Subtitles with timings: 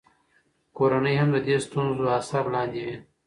[0.77, 2.95] کورنۍ هم د دې ستونزو اثر لاندې وي.